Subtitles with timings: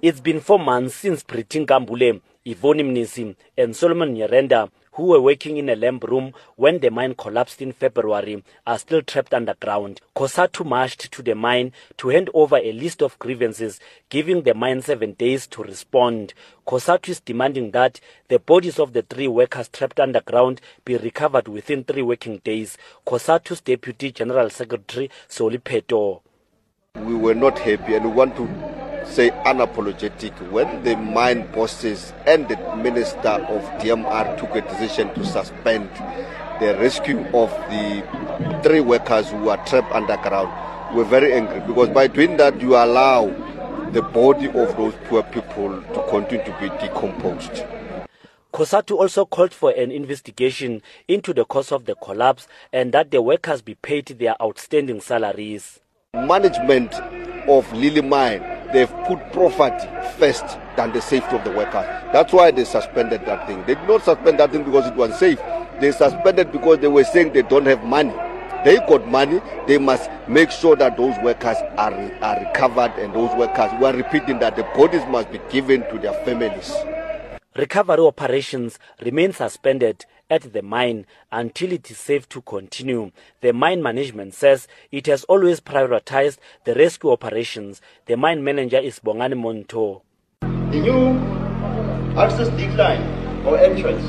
[0.00, 5.56] It's been four months since Pretty Nkambule, Yvonne Mnisi, and Solomon Nyirenda, who were working
[5.56, 10.00] in a lamp room when the mine collapsed in February, are still trapped underground.
[10.14, 14.82] COSATU marched to the mine to hand over a list of grievances, giving the mine
[14.82, 16.32] seven days to respond.
[16.64, 21.82] COSATU is demanding that the bodies of the three workers trapped underground be recovered within
[21.82, 22.78] three working days.
[23.04, 26.20] COSATU's Deputy General Secretary, Solly Phetoe.
[26.94, 28.77] We were not happy and we want to
[29.08, 35.24] say unapologetic when the mine bosses and the minister of DMR took a decision to
[35.24, 35.88] suspend
[36.60, 40.96] the rescue of the three workers who were trapped underground.
[40.96, 43.26] We're very angry because by doing that you allow
[43.92, 47.64] the body of those poor people to continue to be decomposed.
[48.52, 53.22] COSATU also called for an investigation into the cause of the collapse and that the
[53.22, 55.80] workers be paid their outstanding salaries.
[56.14, 56.94] Management
[57.48, 59.80] of Lily Mine they've put profit
[60.18, 60.44] first
[60.76, 61.86] than the safety of the workers.
[62.12, 63.60] That's why they suspended that thing.
[63.66, 65.38] They did not suspend that thing because it was safe.
[65.80, 68.14] They suspended because they were saying they don't have money.
[68.64, 69.40] They got money.
[69.66, 73.94] They must make sure that those workers are, are recovered and those workers, we are
[73.94, 76.72] repeating that the bodies must be given to their families.
[77.56, 83.10] Recovery operations remain suspended at the mine until it is safe to continue.
[83.40, 87.80] The mine management says it has always prioritized the rescue operations.
[88.06, 90.02] The mine manager is Bongani Monto.
[90.40, 91.18] The new
[92.18, 93.02] access decline
[93.46, 94.04] or entrance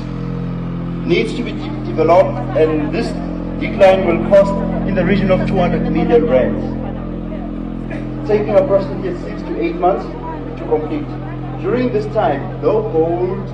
[1.06, 3.08] needs to be de- developed and this
[3.60, 4.52] decline will cost
[4.88, 6.62] in the region of 200 million rands,
[8.28, 10.04] taking approximately six to eight months
[10.60, 11.06] to complete.
[11.62, 13.46] During this time, no gold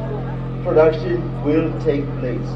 [0.66, 2.50] production will take place.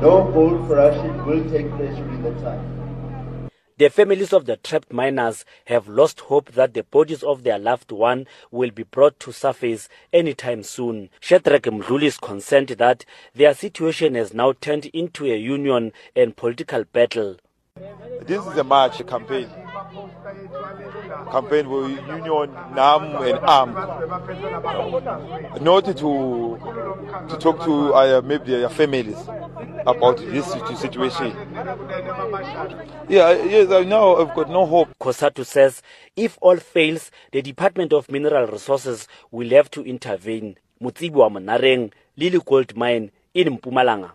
[0.00, 3.50] No gold production will take place during that time.
[3.76, 7.92] The families of the trapped miners have lost hope that the bodies of their loved
[7.92, 11.10] one will be brought to surface anytime soon.
[11.20, 16.84] Shadrach Mdluli is concerned that their situation has now turned into a union and political
[16.84, 17.36] battle.
[18.22, 19.50] This is a march campaign.
[21.30, 23.72] Campaign with union, NAM and ARM.
[25.62, 26.58] Not to
[27.28, 29.16] to talk to uh, maybe their families
[29.86, 30.46] about this
[30.80, 31.32] situation.
[33.08, 34.88] Yeah, yes, I now I've got no hope.
[35.00, 35.82] COSATU says
[36.16, 40.56] if all fails, the Department of Mineral Resources will have to intervene.
[40.82, 44.12] Mutsibu wa Monareng, Lily Gold Mine in Mpumalanga.